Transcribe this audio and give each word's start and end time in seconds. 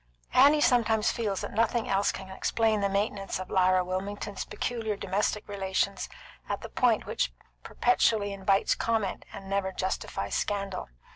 Annie 0.33 0.61
sometimes 0.61 1.11
feels 1.11 1.41
that 1.41 1.51
nothing 1.53 1.87
else 1.87 2.11
can 2.11 2.27
explain 2.31 2.81
the 2.81 2.89
maintenance 2.89 3.37
of 3.37 3.51
Lyra 3.51 3.83
Wilmington's 3.85 4.45
peculiar 4.45 4.95
domestic 4.95 5.47
relations 5.47 6.09
at 6.49 6.61
the 6.61 6.69
point 6.69 7.05
which 7.05 7.31
perpetually 7.61 8.33
invites 8.33 8.73
comment 8.73 9.25
and 9.31 9.47
never 9.47 9.71
justifies 9.71 10.33
scandal. 10.33 10.89